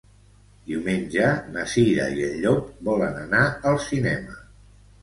[0.69, 1.27] Diumenge
[1.57, 4.43] na Cira i en Llop volen anar al cinema.